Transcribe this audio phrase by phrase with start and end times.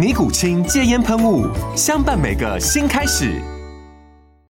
[0.00, 1.44] 尼古清戒烟喷雾，
[1.76, 3.34] 相伴每个新开始。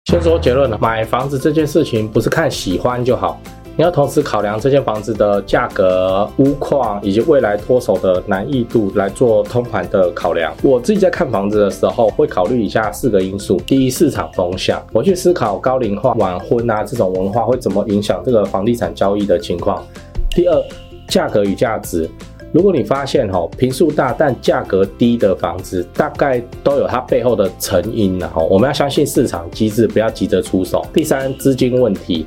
[0.04, 3.36] 先说结论了，买房子这件事情不是看喜欢就好，
[3.76, 10.54] 你要同时考量这间房子的价格、屋况以及未来脱手的难易度来做通盘的考量。
[10.62, 19.82] 我自己在看房子的时候，会考虑以下四个因素：第一，市场风向，我去思考高龄化、晚婚啊这种文化会怎么影响这个房地产交易的情况；
[20.30, 20.62] 第二，
[21.08, 22.08] 价格与价值。
[22.52, 28.42] 如果你发现哈，坪数大但价格低的房子，大概都有它背后的成因了哈。
[28.42, 30.84] 我们要相信市场机制，不要急着出手。
[30.92, 32.26] 第三，资金问题，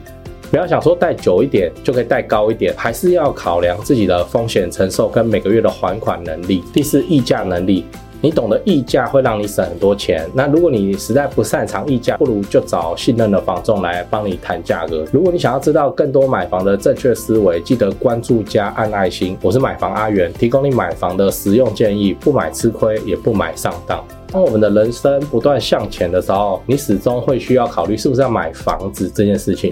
[0.49, 6.63] 不要想说贷久一点就可以贷高一点，还是要考量自己的风险承受跟每个月的还款能力。
[6.73, 7.85] 第四，议价能力。
[8.23, 10.25] 你懂得议价会让你省很多钱。
[10.33, 15.03] 那如果你实在不擅长议价，不如就找信任的房仲来帮你谈价格。
[15.11, 19.37] 如果你想要知道更多买房的正确思维，记得关注加按爱心。
[19.41, 24.01] 我是买房阿元，提供你买房的实用建议，不买吃亏，也不买上当。
[24.31, 29.69] 当我们的人生不断向前的时候，你始终会需要考虑是不是要买房子这件事情。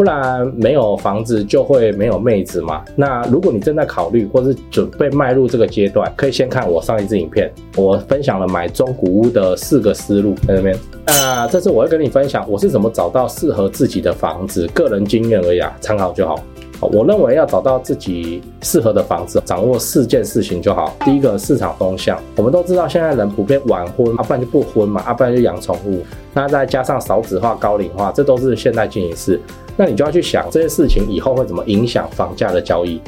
[0.00, 2.82] 不然没有房子就会没有妹子嘛。
[2.96, 10.74] 那如果你正在考虑或是准备迈入这个阶段，可以先看我上一支影片，我分享了买中古屋的四个思路在那边。
[11.04, 16.42] 那这次我会跟你分享我是怎么找到适合自己的房子，个人经验而已啊，参考就好。
[16.86, 20.94] 我认为要找到自己适合的房子，掌握四件事情就好。
[21.04, 26.02] 第一个，市场风向，我们都知道现在人普遍晚婚，啊不然就不婚嘛，啊不然就养宠物。
[26.32, 29.40] 那再加上少子化、高龄化，这都是现代进行式。
[29.76, 33.00] 那你就要去想这些事情以后会怎么影响房价的交易。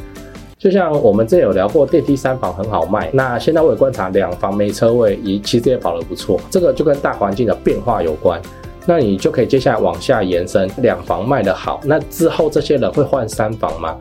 [0.58, 6.38] 就像我们之前有聊过，电梯三房很好卖，那现在我也观察两房没车位，也其实也跑得不错。
[6.50, 8.40] 这个就跟大环境的变化有关。
[8.86, 13.96] 那你就可以接下来往下延伸，两房卖得好，那之后这些人会换三房吗？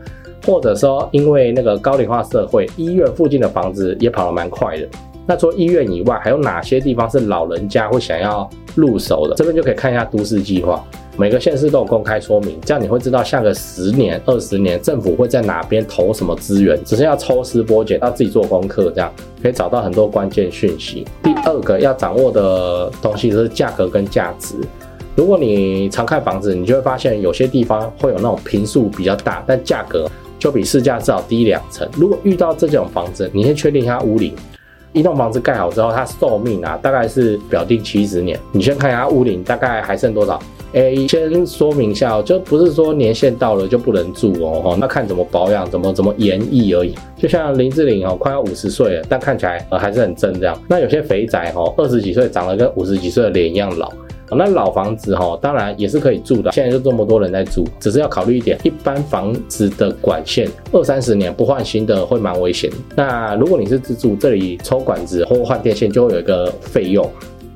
[0.46, 4.88] 或者说，因为那个高龄化社会，医院附近的房子也跑得蛮快的。
[5.28, 9.36] 那除了医院以外，还有哪些地方是老人家会想要入手的？
[9.36, 10.84] 这边就可以看一下都市计划。
[11.18, 19.12] 每个县市都有公开说明，这样你会知道下个十年、二十年政府会在哪边投什么资源，只是要抽丝剥茧，要自己做功课，这样
[19.44, 21.06] 可以找到很多关键讯息。
[21.22, 24.56] 第二个要掌握的东西就是价格跟价值。
[25.14, 31.88] 如果你常看房子，你就会发现有些地方会有那种坪数比较大，但价格就比市价至少低两成。
[31.98, 34.34] 如果遇到这种房子，你先确定一下屋龄。
[34.94, 40.40] 一栋房子盖好之后，它寿命啊大概是表定七十年，你先看一下屋龄大概还剩多少。
[40.74, 46.96] 诶，先说明一下哦，就不是说年限到了就不能住哦，那看怎么保养，怎么怎么延役而已。
[47.18, 50.58] 就像林志玲哦，快要五十岁了，但看起来呃还是很正这样。
[50.70, 53.92] 那有些肥仔哦，二十几岁长得跟五十几岁的脸一样老。
[54.38, 56.52] 那老房子哈，当然也是可以住的。
[56.52, 62.70] 现在就这么多人在住，只是要考虑一点，一般房子的管线二三十年不换新的会蛮危险。
[62.96, 67.08] 那如果你是自住，这里抽管子或换电线就会有一个费用。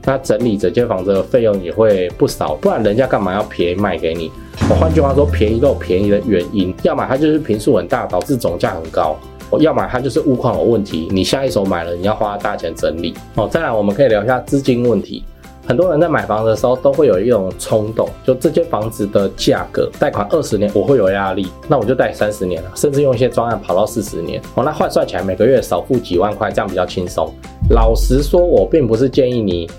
[0.07, 4.29] 那整理整间房子的费用也会不少，不然人家干嘛要便宜卖给你？
[4.69, 9.17] 我换句话说，便宜都有便宜的原因，要么它就是坪数很大，导致总价很高；
[9.59, 13.15] 要么它就是屋况有问题，你下一手买了，你要花大钱整理。
[13.33, 15.23] 哦，再来我们可以聊一下资金问题。
[15.67, 24.41] 很多人在买房的时候都会有一种冲动，就这间房子的价格，贷款二十年我会有压力，那我就贷三十年了，甚至用一些专案跑到四十年。
[24.53, 27.31] 哦，那换算起来每个月少付几万块，这样比较轻松。
[27.69, 29.69] 老实说，我并不是建议你。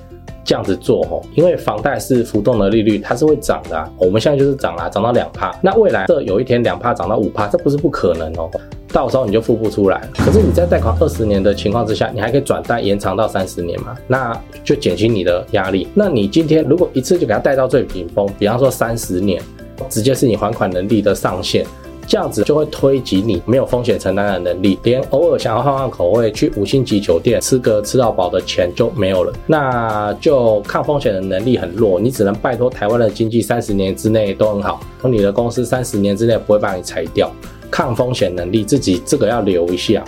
[0.48, 3.90] 这样子做哦，因为房贷是浮动的利率，它是会涨的啊。
[3.98, 5.52] 我们现在就是涨啦，涨到两趴。
[5.60, 8.48] 那未来这有一天两趴涨到五趴，这不是不可能哦。
[8.96, 10.00] 到时候你就付不出来。
[10.14, 13.94] 可是你在贷款二十年的情况之下，你还可以转贷延长到三十年嘛？
[14.06, 14.34] 那
[14.64, 15.86] 就减轻你的压力。
[15.92, 19.38] 那你今天如果一次就给他贷到最顶峰，比方说三十年，
[19.90, 21.66] 直接是你还款能力的上限。
[22.08, 37.28] 这样子就会推及你没有风险承担的能力，连偶尔想要换换口味去五星级酒店吃个吃到饱的钱就没有了，那就抗风险的能力很弱，你只能拜托台湾的经济三十年之内都很好，你的公司三十年之内不会把你裁掉，
[37.70, 40.04] 抗风险能力自己这个要留一下。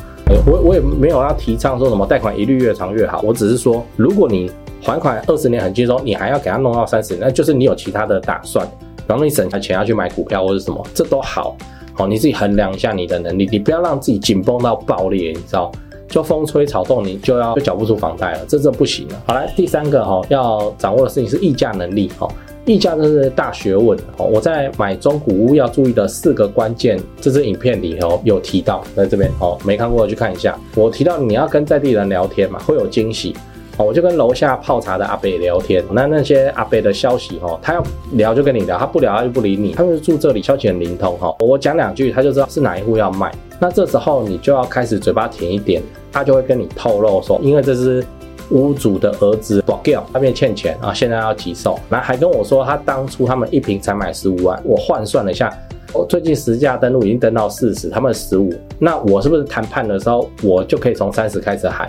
[0.47, 4.51] 我我也没有要提倡说什么贷款一律越长越好，我只是说如果你
[4.83, 8.67] 还款二十年很轻松，你还要给他弄到三十年，那就是你有其他的打算，
[9.07, 11.57] 然后你省下钱要去买股票或者什么，这都好。
[11.95, 15.73] 好，你自己衡量一下你的能力，你不要让自己紧绷到爆裂，你知道？
[16.09, 19.23] 就风吹草动，你就要就缴不出房贷了，这这不行了。
[19.27, 22.11] 好了，第三个哈，要掌握的事情是议价能力。
[22.19, 22.27] 哈，
[22.69, 23.99] 议价真是大学问。
[24.19, 30.59] 哦，我在买中古屋要注意的四个关键，这支影片里头有提到，在这边哦，没看过的去看一下。
[30.75, 33.35] 我提到你要跟在地人聊天嘛，会有惊喜。
[33.79, 37.83] 我就跟楼下泡茶的阿伯聊天，那那些阿伯的消息哈，他要
[38.15, 39.71] 聊就跟你聊，他不聊他就不理你。
[39.71, 43.33] 他们住这里，消息很灵通哈，我讲两句他就知道是哪一户要卖。
[43.61, 45.81] 那这时候你就要开始嘴巴甜一点，
[46.11, 48.05] 他就会跟你透露说，因为这是
[48.51, 55.53] 屋主的儿子保掉，他面欠钱啊，现在要急售，然后还跟我说他当初他们一坪才买十五万，我换算了一下，
[55.93, 61.89] 我最近实价登录已经登到四十，他们十五，那我是不是谈判的时候我就可以从三十开始喊？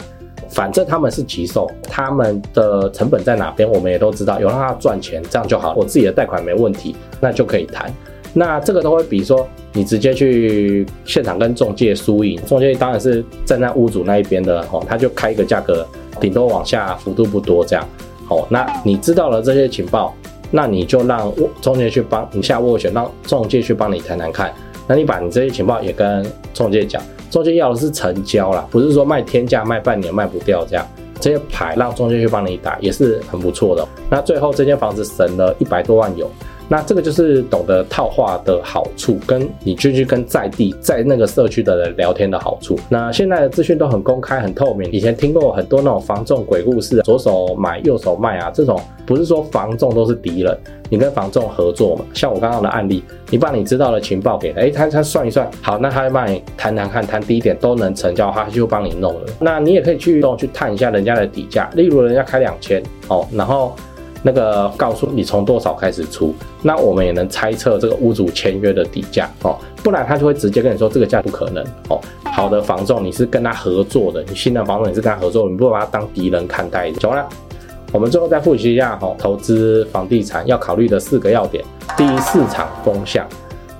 [0.49, 5.75] 反正他们是急售，他们的成本在哪边，我们也都知道，有让他赚钱，这样就好。
[5.75, 7.93] 我自己的贷款没问题，那就可以谈。
[8.33, 15.85] 那这个都会比说你直接去现场跟中介输赢，中介当然是站在屋主那一边的哦，他就开一个价格，
[16.19, 17.85] 顶多往下幅度不多这样。
[18.29, 20.13] 哦，那你知道了这些情报，
[20.51, 24.53] 那你就让中介去帮你下斡旋，让中介去帮你谈谈看。
[24.87, 27.01] 那你把你这些情报也跟中介讲。
[27.31, 30.87] 中介要的是成交啦，不是说卖天价卖半年卖不掉这样，
[31.19, 33.87] 这些牌让中介去帮你打也是很不错的。
[34.09, 36.29] 那最后这间房子省了一百多万有。
[36.71, 42.79] 那这个就是懂得套话的好处，跟你继续跟在地在那个社区的人聊天的好处。
[42.87, 44.89] 那现在的资讯都很公开、很透明。
[44.91, 50.55] 以前听过很多那种房仲鬼故事，左手买右手卖啊，这种不是说房仲都是敌人，
[50.89, 52.05] 你跟房仲合作嘛。
[52.13, 59.21] 像我刚刚的案例，你把你知道的情报给他，诶，他他算一算，好，那他会帮你谈谈看，谈低一点都能成交，他就帮你弄了。
[59.39, 63.73] 那你也可以去动去探一下人家的底价，例如人家开两千哦，然后。
[64.21, 71.99] 那个告诉你从多少开始出，那我们也能猜测这个屋主签约的底价哦，不然他就会直接跟你说这个价不可能哦。
[72.25, 76.91] 好的房仲，你是跟他合作的，你信任房仲，你是跟他合作，你不把他当敌人看待。
[76.91, 77.27] 讲完了，
[77.91, 81.63] 我们最后再复习一下哈，投资房地产要考虑的四个要点：
[81.97, 83.27] 第一，市场风向，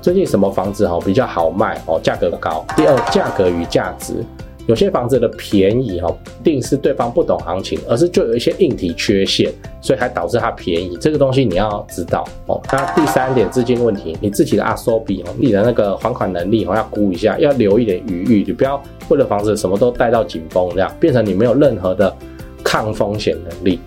[0.02, 4.26] 最近什么房子哈比较好卖哦，价格高；第二，价格与价值。
[4.70, 9.52] 有些房子的便宜哈，一定是对方不懂行情，而是就有一些硬体缺陷，
[9.82, 10.96] 所以还导致它便宜。
[11.02, 12.62] 这个东西你要知道哦。
[12.72, 22.16] 那第三点资金问题，你自己的阿收比哦，你的那个还款能力哦要估一下，要留一点余裕，你不要为了房子什么都带到紧绷这样，变成你没有任何的
[22.64, 23.80] 抗风险能力。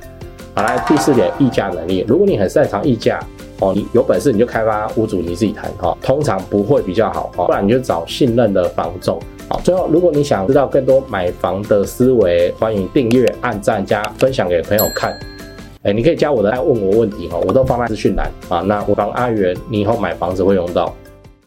[0.53, 3.21] 好，来第四点议价能力，如果你很擅长议价
[3.61, 9.17] 哦，你有本事你就开发屋主你自己谈哈，通常不会比较好哦，不然你就找信任的房仲。
[9.49, 15.19] 好，最后，如果你想知道更多买房的思维，欢迎订阅、按赞、加分享给朋友看。
[15.83, 18.61] 哎，你可以加我的来问我问题哦，我都放在资讯栏啊。
[18.61, 20.95] 那我帮阿元，你以后买房子会用到。